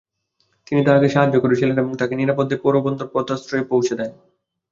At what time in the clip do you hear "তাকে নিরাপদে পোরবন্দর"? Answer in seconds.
1.95-3.07